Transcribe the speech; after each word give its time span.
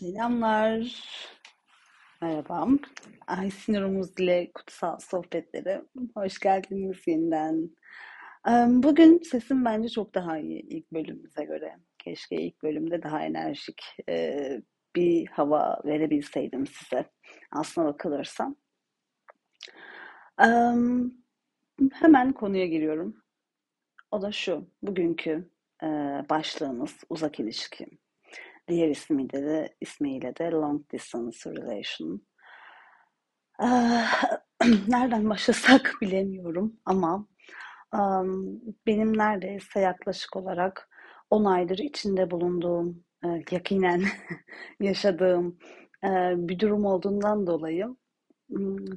Selamlar. 0.00 1.04
Merhaba. 2.22 2.68
Ay 3.26 3.50
Sinirumuz 3.50 4.20
ile 4.20 4.52
kutsal 4.54 4.98
sohbetlere 4.98 5.82
hoş 6.14 6.38
geldiniz 6.38 6.96
yeniden. 7.06 7.70
Bugün 8.82 9.18
sesim 9.18 9.64
bence 9.64 9.88
çok 9.88 10.14
daha 10.14 10.38
iyi 10.38 10.60
ilk 10.60 10.92
bölümümüze 10.92 11.44
göre. 11.44 11.76
Keşke 11.98 12.36
ilk 12.36 12.62
bölümde 12.62 13.02
daha 13.02 13.22
enerjik 13.22 13.82
bir 14.96 15.26
hava 15.26 15.80
verebilseydim 15.84 16.66
size. 16.66 17.10
Aslına 17.50 17.86
bakılırsa. 17.86 18.54
Hemen 21.92 22.32
konuya 22.32 22.66
giriyorum. 22.66 23.22
O 24.10 24.22
da 24.22 24.32
şu. 24.32 24.70
Bugünkü 24.82 25.50
başlığımız 26.30 26.96
uzak 27.10 27.40
ilişki. 27.40 27.86
Diğer 28.70 28.88
ismiyle 28.88 29.42
de, 29.42 29.74
ismiyle 29.80 30.36
de 30.36 30.44
Long 30.50 30.90
Distance 30.92 31.50
Relation. 31.50 32.22
Ah, 33.58 34.22
nereden 34.88 35.30
başlasak 35.30 35.94
bilemiyorum 36.00 36.76
ama 36.84 37.26
um, 37.94 38.60
benim 38.86 39.18
neredeyse 39.18 39.80
yaklaşık 39.80 40.36
olarak 40.36 40.88
10 41.30 41.44
aydır 41.44 41.78
içinde 41.78 42.30
bulunduğum, 42.30 43.04
e, 43.24 43.28
yakinen 43.50 44.04
yaşadığım 44.80 45.58
e, 46.04 46.08
bir 46.36 46.58
durum 46.58 46.84
olduğundan 46.84 47.46
dolayı 47.46 47.96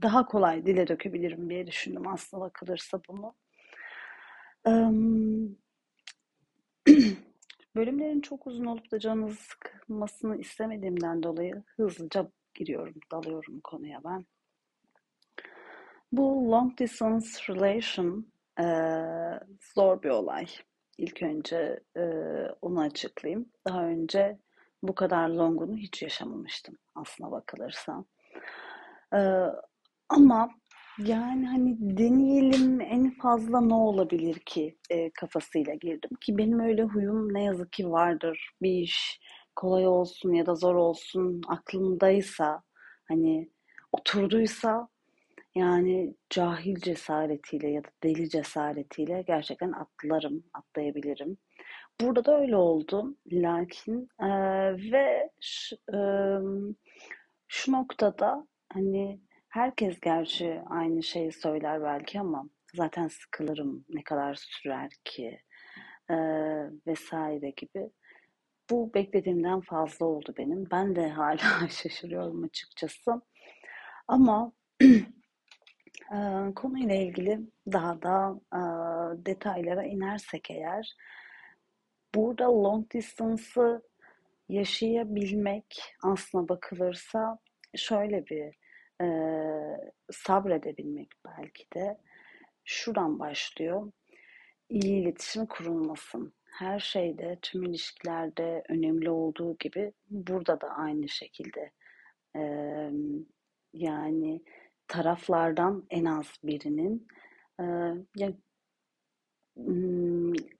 daha 0.01 0.25
kolay 0.25 0.65
dile 0.65 0.87
dökebilirim 0.87 1.49
diye 1.49 1.67
düşündüm 1.67 2.07
aslında 2.07 2.41
bakılırsa 2.43 3.01
bunu. 3.09 3.35
Bölümlerin 7.75 8.21
çok 8.21 8.47
uzun 8.47 8.65
olup 8.65 8.91
da 8.91 8.99
canınızı 8.99 9.35
sıkmasını 9.35 10.37
istemediğimden 10.37 11.23
dolayı 11.23 11.63
hızlıca 11.75 12.31
giriyorum, 12.53 12.95
dalıyorum 13.11 13.59
konuya 13.63 13.99
ben. 14.03 14.25
Bu 16.11 16.51
long 16.51 16.77
distance 16.77 17.27
relation 17.49 18.27
e, 18.59 18.65
zor 19.75 20.03
bir 20.03 20.09
olay. 20.09 20.45
İlk 20.97 21.23
önce 21.23 21.79
e, 21.97 22.03
onu 22.61 22.81
açıklayayım. 22.81 23.49
Daha 23.67 23.85
önce 23.85 24.37
bu 24.83 24.95
kadar 24.95 25.29
longunu 25.29 25.77
hiç 25.77 26.01
yaşamamıştım 26.01 26.77
aslına 26.95 27.31
bakılırsa. 27.31 28.05
E, 29.13 29.19
ama 30.09 30.49
yani 30.99 31.47
hani 31.47 31.97
deneyelim 31.97 32.81
en 32.81 33.11
fazla 33.11 33.61
ne 33.61 33.73
olabilir 33.73 34.39
ki 34.39 34.77
e, 34.89 35.11
kafasıyla 35.11 35.73
girdim 35.73 36.11
ki 36.21 36.37
benim 36.37 36.59
öyle 36.59 36.83
huyum 36.83 37.33
ne 37.33 37.43
yazık 37.43 37.73
ki 37.73 37.91
vardır. 37.91 38.49
Bir 38.61 38.71
iş 38.71 39.19
kolay 39.55 39.87
olsun 39.87 40.33
ya 40.33 40.45
da 40.45 40.55
zor 40.55 40.75
olsun 40.75 41.41
aklımdaysa 41.47 42.63
hani 43.07 43.49
oturduysa 43.91 44.87
yani 45.55 46.15
cahil 46.29 46.75
cesaretiyle 46.75 47.69
ya 47.69 47.83
da 47.83 47.89
deli 48.03 48.29
cesaretiyle 48.29 49.23
gerçekten 49.27 49.71
atlarım, 49.71 50.43
atlayabilirim. 50.53 51.37
Burada 52.01 52.25
da 52.25 52.39
öyle 52.41 52.55
oldu. 52.55 53.17
Lakin 53.31 54.09
e, 54.19 54.27
ve 54.91 55.29
şu, 55.41 55.75
e, 55.75 55.99
şu 57.47 57.71
noktada 57.71 58.47
hani 58.73 59.19
Herkes 59.53 59.99
gerçi 59.99 60.61
aynı 60.65 61.03
şeyi 61.03 61.31
söyler 61.31 61.83
belki 61.83 62.19
ama 62.19 62.49
zaten 62.73 63.07
sıkılırım 63.07 63.85
ne 63.89 64.03
kadar 64.03 64.35
sürer 64.35 64.91
ki 65.03 65.39
e, 66.09 66.15
vesaire 66.87 67.49
gibi. 67.49 67.89
Bu 68.69 68.93
beklediğimden 68.93 69.61
fazla 69.61 70.05
oldu 70.05 70.33
benim. 70.37 70.67
Ben 70.71 70.95
de 70.95 71.09
hala 71.09 71.67
şaşırıyorum 71.69 72.43
açıkçası. 72.43 73.21
Ama 74.07 74.51
e, 76.13 76.17
konuyla 76.55 76.95
ilgili 76.95 77.39
daha 77.71 78.01
da 78.01 78.39
e, 78.53 78.61
detaylara 79.25 79.83
inersek 79.83 80.51
eğer 80.51 80.95
burada 82.15 82.63
long 82.63 82.93
distance'ı 82.93 83.81
yaşayabilmek 84.49 85.95
aslına 86.03 86.49
bakılırsa 86.49 87.39
şöyle 87.75 88.25
bir 88.27 88.62
e, 89.01 89.07
sabredebilmek 90.11 91.11
belki 91.25 91.65
de 91.75 91.97
şuradan 92.65 93.19
başlıyor. 93.19 93.91
İyi 94.69 95.01
iletişim 95.01 95.45
kurulmasın. 95.45 96.33
Her 96.45 96.79
şeyde, 96.79 97.39
tüm 97.41 97.63
ilişkilerde 97.63 98.63
önemli 98.69 99.09
olduğu 99.09 99.57
gibi 99.57 99.93
burada 100.09 100.61
da 100.61 100.67
aynı 100.69 101.09
şekilde. 101.09 101.71
E, 102.35 102.41
yani 103.73 104.43
taraflardan 104.87 105.85
en 105.89 106.05
az 106.05 106.27
birinin 106.43 107.07
e, 107.59 107.63
ya, 108.15 108.33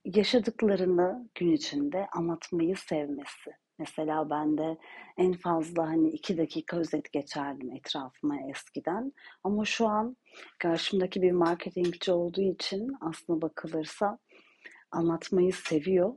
yaşadıklarını 0.04 1.28
gün 1.34 1.52
içinde 1.52 2.06
anlatmayı 2.12 2.76
sevmesi. 2.76 3.63
Mesela 3.78 4.30
ben 4.30 4.58
de 4.58 4.76
en 5.16 5.32
fazla 5.32 5.86
hani 5.88 6.08
iki 6.08 6.38
dakika 6.38 6.76
özet 6.76 7.12
geçerdim 7.12 7.72
etrafıma 7.72 8.36
eskiden. 8.50 9.12
Ama 9.44 9.64
şu 9.64 9.86
an 9.86 10.16
karşımdaki 10.58 11.22
bir 11.22 11.32
marketingçi 11.32 12.12
olduğu 12.12 12.42
için 12.42 12.92
aslında 13.00 13.42
bakılırsa 13.42 14.18
anlatmayı 14.90 15.52
seviyor. 15.52 16.14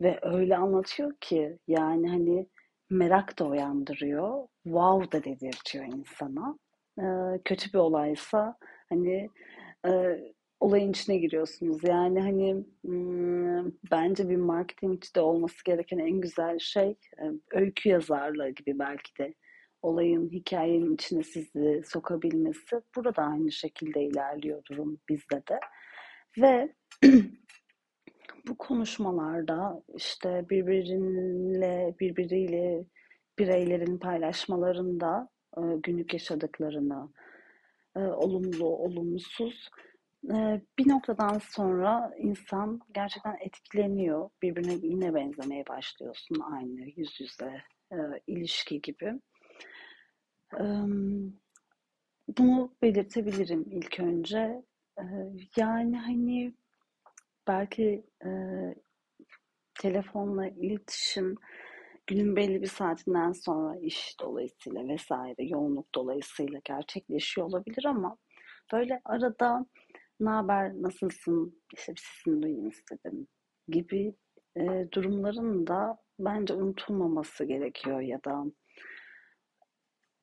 Ve 0.00 0.18
öyle 0.22 0.56
anlatıyor 0.56 1.12
ki 1.20 1.58
yani 1.68 2.08
hani 2.08 2.46
merak 2.90 3.38
da 3.38 3.44
uyandırıyor. 3.46 4.48
Wow 4.64 5.12
da 5.12 5.24
dedirtiyor 5.24 5.84
insana. 5.84 6.58
Ee, 6.98 7.40
kötü 7.44 7.72
bir 7.72 7.78
olaysa 7.78 8.56
hani 8.88 9.30
e, 9.86 9.90
olayın 10.60 10.90
içine 10.90 11.16
giriyorsunuz. 11.16 11.84
Yani 11.84 12.20
hani 12.20 12.64
bence 13.90 14.28
bir 14.28 14.36
marketingçide 14.36 15.20
olması 15.20 15.64
gereken 15.64 15.98
en 15.98 16.20
güzel 16.20 16.58
şey 16.58 16.96
öykü 17.52 17.88
yazarlığı 17.88 18.50
gibi 18.50 18.78
belki 18.78 19.18
de 19.18 19.34
olayın, 19.82 20.30
hikayenin 20.30 20.94
içine 20.94 21.22
sizi 21.22 21.82
sokabilmesi. 21.86 22.80
Burada 22.96 23.22
aynı 23.22 23.52
şekilde 23.52 24.02
ilerliyor 24.02 24.62
durum 24.70 25.00
bizde 25.08 25.42
de. 25.50 25.60
Ve 26.38 26.74
bu 28.48 28.58
konuşmalarda 28.58 29.82
işte 29.96 30.46
birbiriyle, 30.50 31.94
birbiriyle 32.00 32.84
bireylerin 33.38 33.98
paylaşmalarında 33.98 35.28
günlük 35.82 36.12
yaşadıklarını, 36.12 37.08
olumlu, 37.96 38.64
olumsuz 38.64 39.70
bir 40.78 40.88
noktadan 40.88 41.38
sonra 41.38 42.14
insan 42.18 42.80
gerçekten 42.94 43.36
etkileniyor. 43.40 44.30
Birbirine 44.42 44.74
yine 44.82 45.14
benzemeye 45.14 45.66
başlıyorsun 45.66 46.36
aynı 46.52 46.80
yüz 46.96 47.20
yüze 47.20 47.62
ilişki 48.26 48.80
gibi. 48.80 49.20
bunu 52.38 52.74
belirtebilirim 52.82 53.64
ilk 53.70 54.00
önce. 54.00 54.62
yani 55.56 55.98
hani 55.98 56.54
belki 57.46 58.04
telefonla 59.80 60.46
iletişim 60.46 61.36
günün 62.06 62.36
belli 62.36 62.62
bir 62.62 62.66
saatinden 62.66 63.32
sonra 63.32 63.76
iş 63.76 64.20
dolayısıyla 64.20 64.88
vesaire 64.88 65.44
yoğunluk 65.44 65.94
dolayısıyla 65.94 66.60
gerçekleşiyor 66.64 67.46
olabilir 67.46 67.84
ama 67.84 68.16
böyle 68.72 69.00
arada 69.04 69.66
ne 70.20 70.30
haber, 70.30 70.82
nasılsın, 70.82 71.62
işte 71.74 71.92
bir 71.92 72.00
sesini 72.00 72.42
duyayım 72.42 72.68
istedim 72.68 73.26
gibi 73.68 74.14
e, 74.56 74.88
durumların 74.92 75.66
da 75.66 75.98
bence 76.18 76.54
unutulmaması 76.54 77.44
gerekiyor 77.44 78.00
ya 78.00 78.24
da 78.24 78.44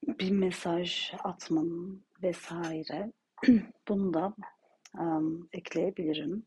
bir 0.07 0.31
mesaj 0.31 1.13
atmanın 1.23 2.05
vesaire 2.23 3.11
bunu 3.87 4.13
da 4.13 4.33
um, 4.99 5.49
ekleyebilirim. 5.53 6.45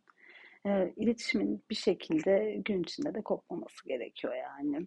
E, 0.67 0.93
iletişimin 0.97 1.65
bir 1.71 1.75
şekilde 1.75 2.63
gün 2.65 2.83
içinde 2.83 3.15
de 3.15 3.23
kopmaması 3.23 3.89
gerekiyor 3.89 4.35
yani. 4.35 4.87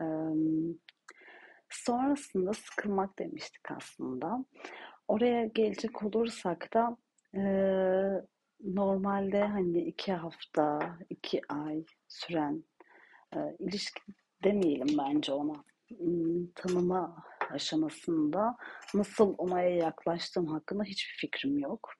Um, 0.00 0.78
sonrasında 1.70 2.52
sıkılmak 2.52 3.18
demiştik 3.18 3.70
aslında. 3.70 4.44
Oraya 5.08 5.46
gelecek 5.46 6.02
olursak 6.02 6.74
da 6.74 6.96
ee, 7.36 8.22
normalde 8.64 9.40
hani 9.40 9.80
iki 9.80 10.12
hafta, 10.12 10.96
iki 11.10 11.40
ay 11.48 11.84
süren 12.08 12.64
e, 13.34 13.38
ilişki 13.58 14.00
demeyelim 14.44 14.98
bence 14.98 15.32
ona. 15.32 15.64
Hmm, 15.88 16.46
tanıma 16.54 17.24
aşamasında 17.50 18.56
nasıl 18.94 19.34
onaya 19.38 19.70
yaklaştığım 19.70 20.46
hakkında 20.46 20.84
hiçbir 20.84 21.16
fikrim 21.20 21.58
yok. 21.58 21.92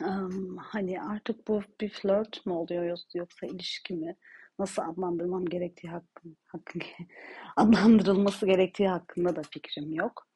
Um, 0.00 0.56
hani 0.56 1.02
artık 1.02 1.48
bu 1.48 1.62
bir 1.80 1.88
flört 1.88 2.46
mü 2.46 2.52
oluyor 2.52 2.98
yoksa 3.14 3.46
ilişki 3.46 3.94
mi? 3.94 4.16
nasıl 4.58 4.82
adlandırmam 4.82 5.44
gerektiği 5.44 5.88
hakkın, 5.88 6.36
hakkın 6.46 6.82
adlandırılması 7.56 8.46
gerektiği 8.46 8.88
hakkında 8.88 9.36
da 9.36 9.42
fikrim 9.52 9.92
yok. 9.92 10.26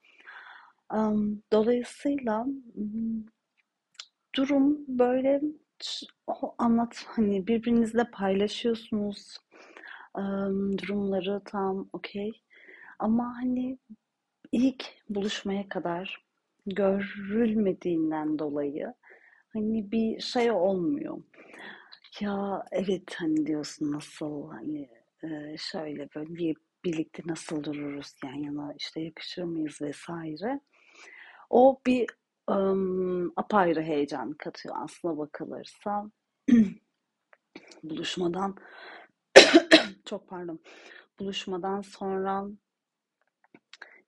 Dolayısıyla 1.53 2.45
hmm, 2.45 3.25
durum 4.35 4.85
böyle 4.89 5.41
o 6.27 6.55
anlat 6.59 7.05
hani 7.07 7.47
birbirinizle 7.47 8.05
paylaşıyorsunuz 8.11 9.37
um, 10.15 10.79
durumları 10.79 11.43
tam 11.45 11.89
okey 11.93 12.33
ama 12.99 13.37
hani 13.37 13.79
ilk 14.53 14.85
buluşmaya 15.09 15.69
kadar 15.69 16.25
görülmediğinden 16.67 18.39
dolayı 18.39 18.95
hani 19.53 19.93
bir 19.93 20.21
şey 20.21 20.51
olmuyor. 20.51 21.23
Ya 22.21 22.65
evet 22.73 23.15
hani 23.17 23.47
diyorsun 23.47 23.93
nasıl 23.93 24.49
hani 24.51 24.89
e, 25.25 25.57
şöyle 25.59 26.09
böyle 26.17 26.35
bir 26.35 26.57
birlikte 26.85 27.23
nasıl 27.27 27.65
dururuz 27.65 28.15
yan 28.25 28.35
yana 28.35 28.75
işte 28.79 29.01
yakışır 29.01 29.43
mıyız 29.43 29.81
vesaire. 29.83 30.61
O 31.51 31.81
bir 31.87 32.07
um, 32.49 33.33
apayrı 33.37 33.83
heyecan 33.83 34.33
katıyor 34.33 34.75
aslına 34.79 35.19
bakılırsa. 35.19 36.11
buluşmadan 37.83 38.57
çok 40.05 40.29
pardon 40.29 40.61
buluşmadan 41.19 41.81
sonra 41.81 42.47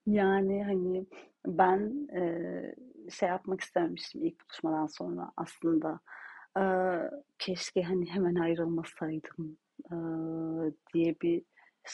yani 0.05 0.63
hani 0.63 1.05
ben 1.47 2.07
e, 2.15 2.21
şey 3.11 3.29
yapmak 3.29 3.61
istememiştim 3.61 4.25
ilk 4.25 4.41
buluşmadan 4.41 4.87
sonra 4.87 5.31
aslında 5.37 5.99
e, 6.57 6.63
keşke 7.39 7.83
hani 7.83 8.09
hemen 8.09 8.35
ayrılmasaydım 8.35 9.57
e, 9.91 9.95
diye 10.93 11.15
bir 11.21 11.43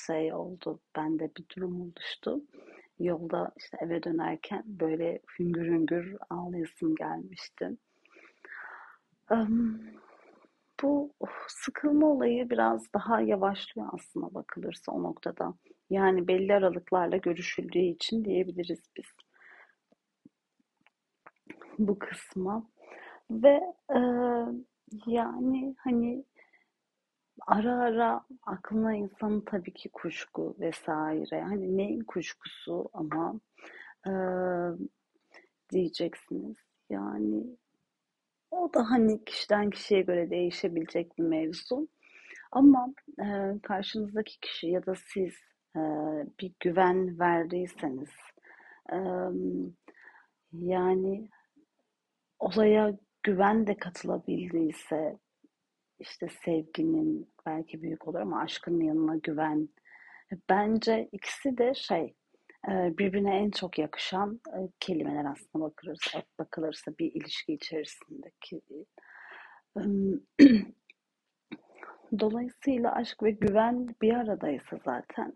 şey 0.08 0.34
oldu. 0.34 0.80
Bende 0.96 1.32
bir 1.38 1.46
durum 1.56 1.82
oluştu. 1.82 2.42
Yolda 3.04 3.52
işte 3.58 3.78
eve 3.82 4.04
dönerken 4.04 4.64
böyle 4.66 5.20
hüngür 5.40 5.66
hüngür 5.66 6.18
ağlayasım 6.30 6.96
gelmişti. 6.96 7.78
Bu 10.84 11.14
sıkılma 11.48 12.08
olayı 12.08 12.50
biraz 12.50 12.94
daha 12.94 13.22
yavaşlıyor 13.22 13.90
aslında 13.94 14.34
bakılırsa 14.34 14.92
o 14.92 15.04
noktada. 15.04 15.54
Yani 15.90 16.28
belli 16.28 16.54
aralıklarla 16.54 17.18
görüşüldüğü 17.18 17.80
için 17.80 18.26
diyebiliriz 18.26 18.80
biz 18.98 19.06
bu 21.80 22.00
kısma. 22.00 22.70
Ve 23.32 23.62
e, 23.90 24.00
yani 25.08 25.76
hani 25.78 26.26
ara 27.48 27.76
ara 27.76 28.26
aklına 28.46 28.96
insanın 28.96 29.42
tabii 29.42 29.74
ki 29.74 29.90
kuşku 29.90 30.56
vesaire. 30.60 31.42
Hani 31.42 31.78
neyin 31.78 32.04
kuşkusu 32.04 32.90
ama 32.94 33.40
e, 34.08 34.12
diyeceksiniz. 35.72 36.58
Yani 36.90 37.58
o 38.52 38.74
da 38.74 38.92
hani 38.92 39.26
kişiden 39.26 39.70
kişiye 39.70 40.02
göre 40.02 40.30
değişebilecek 40.30 41.18
bir 41.18 41.24
mevzu. 41.24 41.88
Ama 42.52 42.94
e, 43.20 43.26
karşınızdaki 43.64 44.40
kişi 44.40 44.68
ya 44.68 44.86
da 44.86 44.96
siz 44.96 45.34
e, 45.76 45.82
bir 46.40 46.54
güven 46.60 47.20
verdiyseniz 47.20 48.10
e, 48.94 48.98
yani 50.54 51.30
olaya 52.40 52.98
güven 53.24 53.68
de 53.68 53.78
katılabildiyse 53.78 55.18
işte 56.00 56.28
sevginin 56.46 57.31
belki 57.46 57.82
büyük 57.82 58.08
olur 58.08 58.20
ama 58.20 58.42
aşkın 58.42 58.80
yanına 58.82 59.16
güven. 59.16 59.70
Bence 60.50 61.10
ikisi 61.12 61.58
de 61.58 61.74
şey 61.74 62.16
birbirine 62.68 63.38
en 63.38 63.52
çok 63.52 63.80
yakışan 63.80 64.42
kelimeler 64.80 65.26
aslında 65.26 65.66
bakılırsa, 65.66 66.24
bakılırsa 66.40 66.92
bir 67.00 67.12
ilişki 67.14 67.54
içerisindeki. 67.54 68.62
Dolayısıyla 72.20 72.96
aşk 72.96 73.24
ve 73.24 73.32
güven 73.32 73.96
bir 74.02 74.14
aradaysa 74.14 74.80
zaten 74.86 75.34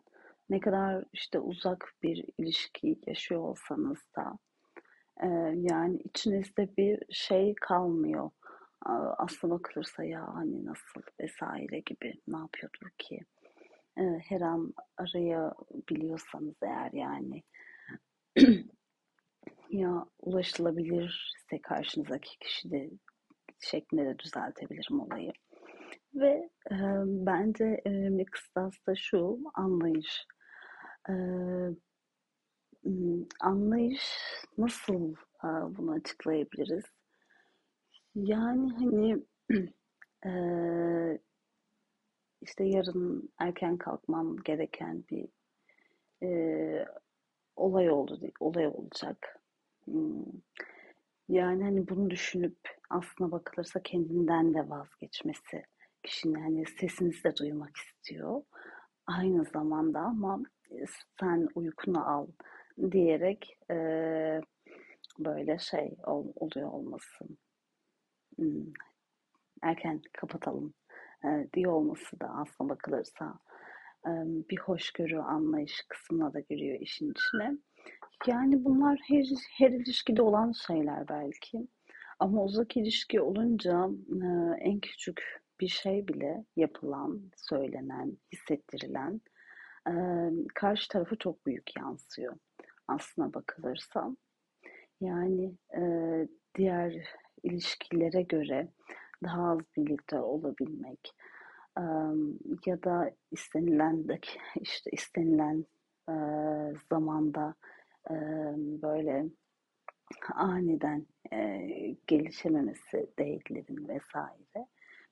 ne 0.49 0.59
kadar 0.59 1.05
işte 1.13 1.39
uzak 1.39 1.93
bir 2.03 2.25
ilişki 2.37 2.99
yaşıyor 3.07 3.41
olsanız 3.41 3.99
da 4.17 4.37
yani 5.53 5.97
içinizde 5.97 6.77
bir 6.77 6.99
şey 7.09 7.55
kalmıyor. 7.61 8.29
Aslına 9.17 9.53
bakılırsa 9.53 10.03
ya 10.03 10.35
hani 10.35 10.65
nasıl 10.65 11.01
vesaire 11.19 11.79
gibi 11.79 12.13
ne 12.27 12.37
yapıyordur 12.37 12.89
ki? 12.97 13.19
Her 14.29 14.41
an 14.41 14.73
arayabiliyorsanız 14.97 16.55
eğer 16.61 16.91
yani 16.93 17.43
ya 19.69 20.05
ulaşılabilirse 20.19 21.61
karşınızdaki 21.63 22.39
kişi 22.39 22.71
de 22.71 22.89
şeklinde 23.59 24.05
de 24.05 24.19
düzeltebilirim 24.19 24.99
olayı. 24.99 25.31
Ve 26.15 26.49
e, 26.71 26.75
bence 27.05 27.81
önemli 27.85 28.25
kıstas 28.25 28.73
da 28.87 28.95
şu 28.95 29.39
anlayış. 29.53 30.25
E, 31.09 31.13
anlayış 33.41 34.03
nasıl 34.57 35.13
e, 35.43 35.47
bunu 35.77 35.91
açıklayabiliriz? 35.91 36.94
Yani 38.15 38.71
hani 38.73 39.23
e, 40.25 40.31
işte 42.41 42.63
yarın 42.63 43.29
erken 43.39 43.77
kalkmam 43.77 44.37
gereken 44.37 45.03
bir 45.11 45.27
e, 46.23 46.85
olay 47.55 47.91
oldu, 47.91 48.19
olay 48.39 48.67
olacak. 48.67 49.41
Hmm. 49.85 50.23
Yani 51.29 51.63
hani 51.63 51.87
bunu 51.87 52.09
düşünüp 52.09 52.57
aslına 52.89 53.31
bakılırsa 53.31 53.83
kendinden 53.83 54.53
de 54.53 54.69
vazgeçmesi 54.69 55.63
kişinin 56.03 56.41
hani 56.41 56.65
sesinizi 56.65 57.23
de 57.23 57.35
duymak 57.35 57.77
istiyor. 57.77 58.43
Aynı 59.07 59.45
zamanda 59.45 59.99
ama 59.99 60.43
sen 61.19 61.47
uykunu 61.55 62.09
al 62.09 62.27
diyerek 62.91 63.57
e, 63.71 63.75
böyle 65.19 65.59
şey 65.59 65.97
ol, 66.07 66.33
oluyor 66.35 66.71
olmasın. 66.71 67.37
Erken 69.61 70.01
kapatalım 70.13 70.73
diye 71.53 71.67
olması 71.67 72.19
da 72.19 72.29
aslına 72.29 72.69
bakılırsa 72.69 73.39
bir 74.49 74.57
hoşgörü 74.57 75.17
anlayış 75.17 75.85
kısmına 75.89 76.33
da 76.33 76.39
giriyor 76.39 76.79
işin 76.79 77.11
içine. 77.11 77.57
Yani 78.27 78.65
bunlar 78.65 78.99
her, 79.07 79.25
her 79.57 79.71
ilişkide 79.71 80.21
olan 80.21 80.51
şeyler 80.51 81.07
belki. 81.07 81.67
Ama 82.19 82.43
uzak 82.43 82.77
ilişki 82.77 83.21
olunca 83.21 83.89
en 84.59 84.79
küçük 84.79 85.41
bir 85.59 85.67
şey 85.67 86.07
bile 86.07 86.45
yapılan, 86.55 87.31
söylenen, 87.35 88.17
hissettirilen 88.33 89.21
karşı 90.55 90.87
tarafı 90.89 91.17
çok 91.17 91.45
büyük 91.45 91.77
yansıyor. 91.77 92.35
Aslına 92.87 93.33
bakılırsa. 93.33 94.15
Yani 95.01 95.55
diğer 96.57 97.07
ilişkilere 97.45 98.21
göre 98.21 98.67
daha 99.23 99.51
az 99.51 99.59
birlikte 99.77 100.19
olabilmek 100.19 101.15
ya 102.65 102.83
da 102.83 103.11
istenilen 103.31 104.07
işte 104.55 104.91
istenilen 104.91 105.65
zamanda 106.89 107.55
böyle 108.81 109.25
aniden 110.33 111.05
gelişememesi 112.07 113.09
değillerin 113.19 113.87
vesaire. 113.87 114.67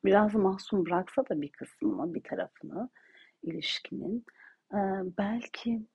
Biraz 0.05 0.35
mahzun 0.35 0.85
bıraksa 0.85 1.29
da 1.29 1.41
bir 1.41 1.51
kısmını, 1.51 2.13
bir 2.13 2.23
tarafını 2.23 2.89
ilişkinin 3.43 4.25
belki 5.17 5.85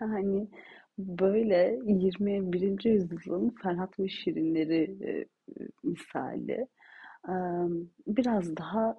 yani 0.00 0.48
böyle 0.98 1.78
21. 1.86 2.84
yüzyılın 2.84 3.54
Ferhat 3.62 3.98
ve 3.98 4.08
Şirinleri 4.08 4.96
e, 5.04 5.26
misali 5.82 6.66
biraz 8.06 8.56
daha 8.56 8.96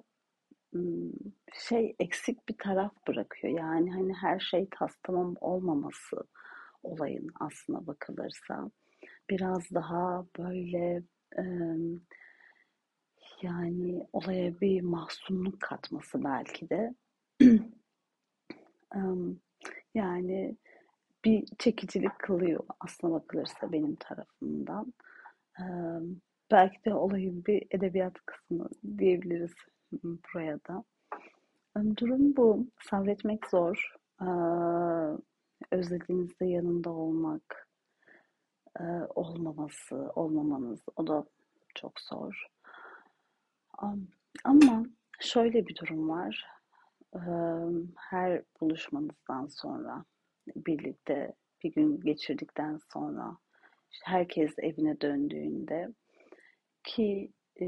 şey 1.52 1.96
eksik 1.98 2.48
bir 2.48 2.56
taraf 2.58 2.92
bırakıyor. 3.08 3.58
Yani 3.58 3.92
hani 3.92 4.14
her 4.14 4.40
şey 4.40 4.68
tas 4.70 4.96
tamam 5.02 5.34
olmaması 5.40 6.16
olayın 6.82 7.26
aslına 7.40 7.86
bakılırsa 7.86 8.70
biraz 9.30 9.70
daha 9.74 10.26
böyle 10.38 11.02
yani 13.42 14.06
olaya 14.12 14.60
bir 14.60 14.80
mahzunluk 14.80 15.60
katması 15.60 16.24
belki 16.24 16.70
de 16.70 16.94
yani 19.94 20.56
bir 21.24 21.44
çekicilik 21.58 22.18
kılıyor 22.18 22.64
aslına 22.80 23.12
bakılırsa 23.12 23.72
benim 23.72 23.96
tarafımdan. 23.96 24.94
Belki 26.50 26.84
de 26.84 26.94
olayın 26.94 27.44
bir 27.44 27.66
edebiyat 27.70 28.14
kısmı 28.26 28.68
diyebiliriz 28.98 29.52
buraya 30.02 30.58
da. 30.68 30.84
Durum 31.96 32.36
bu. 32.36 32.66
Sabretmek 32.90 33.46
zor. 33.46 33.94
Ee, 34.22 34.26
özlediğinizde 35.70 36.46
yanında 36.46 36.90
olmak, 36.90 37.68
e, 38.80 38.84
olmaması, 39.14 39.96
olmamanız 39.96 40.80
o 40.96 41.06
da 41.06 41.24
çok 41.74 42.00
zor. 42.00 42.46
Ama 44.44 44.86
şöyle 45.20 45.66
bir 45.66 45.76
durum 45.76 46.08
var. 46.08 46.46
Her 47.96 48.42
buluşmanızdan 48.60 49.46
sonra, 49.46 50.04
birlikte 50.66 51.32
bir 51.64 51.72
gün 51.72 52.00
geçirdikten 52.00 52.78
sonra, 52.92 53.36
işte 53.92 54.04
herkes 54.06 54.54
evine 54.58 55.00
döndüğünde 55.00 55.88
ki 56.84 57.32
e, 57.60 57.66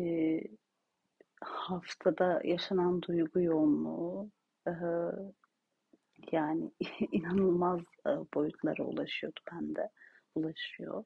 haftada 1.41 2.41
yaşanan 2.45 3.03
duygu 3.03 3.41
yoğunluğu 3.41 4.31
e, 4.67 4.73
yani 6.33 6.73
inanılmaz 7.13 7.81
e, 8.07 8.11
boyutlara 8.35 8.85
ulaşıyordu 8.85 9.41
bende, 9.53 9.91
ulaşıyor. 10.35 11.05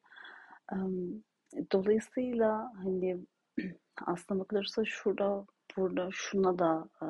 Dolayısıyla 1.73 2.73
hani 2.77 3.27
aslına 4.07 4.41
bakılırsa 4.41 4.85
şurada 4.85 5.47
burada 5.77 6.09
şuna 6.13 6.59
da 6.59 6.89
e, 7.03 7.07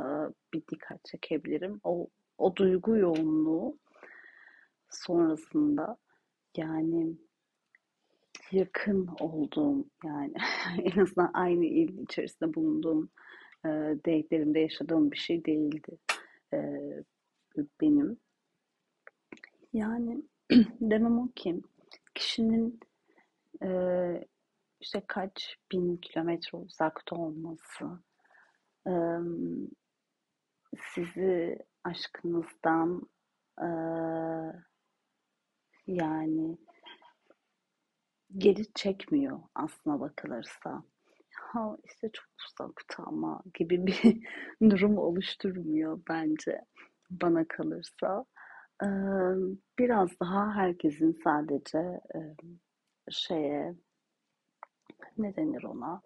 bir 0.52 0.62
dikkat 0.72 1.04
çekebilirim. 1.04 1.80
O 1.84 2.08
o 2.38 2.56
duygu 2.56 2.96
yoğunluğu 2.96 3.78
sonrasında 5.04 5.96
yani 6.56 7.16
yakın 8.52 9.08
olduğum 9.20 9.86
yani 10.04 10.32
en 10.82 11.00
azından 11.00 11.30
aynı 11.34 11.64
il 11.64 11.98
içerisinde 11.98 12.54
bulunduğum 12.54 13.10
e, 13.64 13.68
denklerimde 14.06 14.60
yaşadığım 14.60 15.10
bir 15.10 15.16
şey 15.16 15.44
değildi 15.44 15.98
e, 16.54 16.58
benim. 17.80 18.18
Yani 19.72 20.22
demem 20.80 21.18
o 21.18 21.28
ki 21.36 21.60
kişinin 22.14 22.80
e, 23.62 23.68
işte 24.80 25.02
kaç 25.06 25.56
bin 25.72 25.96
kilometre 25.96 26.58
uzakta 26.58 27.16
olması 27.16 27.84
e, 28.86 28.92
sizi 30.94 31.58
aşkınızdan 31.84 33.08
e, 33.60 33.68
yani 35.86 36.58
geri 38.38 38.72
çekmiyor 38.74 39.40
aslına 39.54 40.00
bakılırsa. 40.00 40.82
Ha 41.34 41.76
işte 41.84 42.10
çok 42.12 42.26
uzakta 42.48 43.02
ama 43.04 43.42
gibi 43.54 43.86
bir 43.86 44.16
durum 44.70 44.98
oluşturmuyor 44.98 46.00
bence 46.08 46.60
bana 47.10 47.44
kalırsa. 47.48 48.24
Ee, 48.82 48.86
biraz 49.78 50.10
daha 50.20 50.54
herkesin 50.54 51.20
sadece 51.24 51.78
e, 52.14 52.20
şeye 53.10 53.74
ne 55.18 55.36
denir 55.36 55.62
ona 55.64 56.02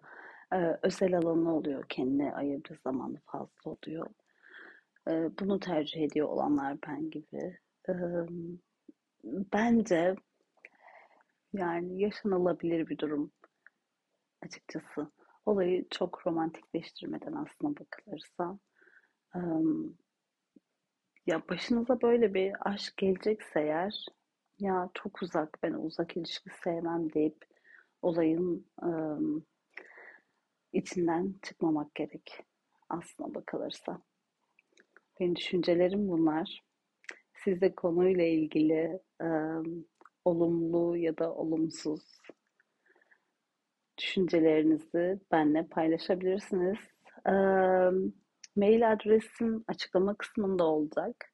ee, 0.53 0.77
özel 0.83 1.17
alanı 1.17 1.55
oluyor 1.55 1.83
kendine 1.89 2.33
ayırdığı 2.33 2.77
zamanı 2.83 3.17
fazla 3.25 3.71
oluyor. 3.71 4.07
Ee, 5.07 5.29
bunu 5.39 5.59
tercih 5.59 6.01
ediyor 6.01 6.27
olanlar 6.29 6.77
ben 6.87 7.09
gibi. 7.09 7.57
Bence 9.23 10.15
yani 11.53 12.01
yaşanılabilir 12.01 12.87
bir 12.87 12.97
durum 12.97 13.31
açıkçası. 14.45 15.11
Olayı 15.45 15.85
çok 15.89 16.27
romantikleştirmeden 16.27 17.33
aslına 17.33 17.75
bakılırsa. 17.79 18.59
Ya 21.25 21.49
başınıza 21.49 22.01
böyle 22.01 22.33
bir 22.33 22.53
aşk 22.69 22.97
gelecekse 22.97 23.59
eğer 23.59 24.05
ya 24.59 24.89
çok 24.93 25.21
uzak 25.21 25.59
ben 25.63 25.73
uzak 25.73 26.17
ilişki 26.17 26.49
sevmem 26.63 27.13
deyip 27.13 27.45
olayın 28.01 28.67
içinden 30.73 31.35
çıkmamak 31.41 31.95
gerek 31.95 32.45
aslına 32.89 33.35
bakılırsa. 33.35 34.01
Benim 35.19 35.35
düşüncelerim 35.35 36.07
bunlar. 36.07 36.70
Siz 37.43 37.61
de 37.61 37.75
konuyla 37.75 38.23
ilgili 38.23 38.99
ım, 39.21 39.85
olumlu 40.25 40.97
ya 40.97 41.17
da 41.17 41.33
olumsuz 41.33 42.21
düşüncelerinizi 43.97 45.19
benimle 45.31 45.67
paylaşabilirsiniz. 45.67 46.77
Ee, 47.27 47.31
mail 48.55 48.91
adresim 48.91 49.63
açıklama 49.67 50.15
kısmında 50.15 50.63
olacak. 50.63 51.31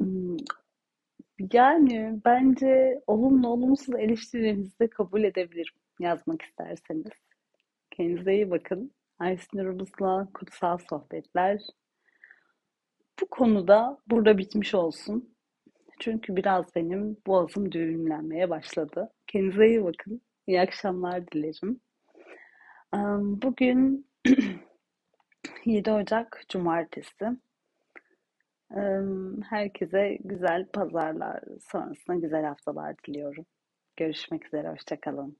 Hmm, 0.00 0.36
yani 1.52 2.20
bence 2.24 3.02
olumlu 3.06 3.48
olumsuz 3.48 3.94
eleştirilerinizi 3.94 4.78
de 4.78 4.90
kabul 4.90 5.24
edebilirim 5.24 5.74
yazmak 6.00 6.42
isterseniz. 6.42 7.12
Kendinize 7.90 8.34
iyi 8.34 8.50
bakın. 8.50 8.92
Aysin 9.18 9.58
Urumuz'la 9.58 10.28
Kutsal 10.34 10.78
Sohbetler. 10.78 11.60
Bu 13.20 13.26
konuda 13.30 13.98
burada 14.06 14.38
bitmiş 14.38 14.74
olsun. 14.74 15.34
Çünkü 16.00 16.36
biraz 16.36 16.74
benim 16.74 17.16
boğazım 17.26 17.72
düğümlenmeye 17.72 18.50
başladı. 18.50 19.10
Kendinize 19.26 19.66
iyi 19.68 19.84
bakın. 19.84 20.22
İyi 20.46 20.60
akşamlar 20.60 21.30
dilerim. 21.30 21.80
Bugün 23.42 24.06
7 25.64 25.90
Ocak 25.90 26.42
Cumartesi. 26.48 27.26
Herkese 29.48 30.18
güzel 30.24 30.66
pazarlar 30.66 31.44
sonrasında 31.60 32.16
güzel 32.16 32.44
haftalar 32.44 32.94
diliyorum. 33.06 33.46
Görüşmek 33.96 34.46
üzere, 34.46 34.68
hoşçakalın. 34.68 35.36